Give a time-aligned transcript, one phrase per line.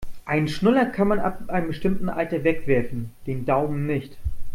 [0.25, 4.17] Einen Schnuller kann man ab einem bestimmten Alter wegwerfen, den Daumen nicht.